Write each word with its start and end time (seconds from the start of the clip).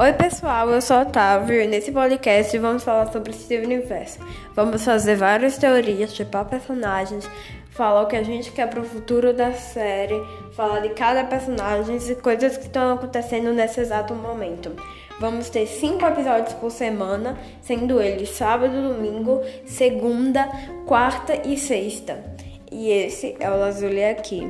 Oi, 0.00 0.12
pessoal, 0.12 0.70
eu 0.70 0.80
sou 0.80 1.00
Otávio 1.00 1.60
e 1.60 1.66
nesse 1.66 1.90
podcast 1.90 2.56
vamos 2.58 2.84
falar 2.84 3.10
sobre 3.10 3.32
o 3.32 3.34
Steven 3.34 3.66
Universo. 3.66 4.20
Vamos 4.54 4.84
fazer 4.84 5.16
várias 5.16 5.58
teorias, 5.58 6.12
tipar 6.12 6.44
personagens, 6.44 7.28
falar 7.70 8.02
o 8.02 8.06
que 8.06 8.14
a 8.14 8.22
gente 8.22 8.52
quer 8.52 8.70
pro 8.70 8.84
futuro 8.84 9.34
da 9.34 9.52
série, 9.54 10.14
falar 10.52 10.78
de 10.82 10.90
cada 10.90 11.24
personagem 11.24 11.96
e 11.96 12.14
coisas 12.14 12.56
que 12.56 12.66
estão 12.66 12.94
acontecendo 12.94 13.52
nesse 13.52 13.80
exato 13.80 14.14
momento. 14.14 14.70
Vamos 15.18 15.50
ter 15.50 15.66
cinco 15.66 16.06
episódios 16.06 16.54
por 16.54 16.70
semana, 16.70 17.36
sendo 17.60 18.00
eles 18.00 18.30
sábado, 18.30 18.80
domingo, 18.80 19.42
segunda, 19.66 20.48
quarta 20.86 21.44
e 21.44 21.58
sexta. 21.58 22.24
E 22.70 22.88
esse 22.88 23.34
é 23.40 23.50
o 23.50 23.58
Lazuli 23.58 24.04
aqui. 24.04 24.48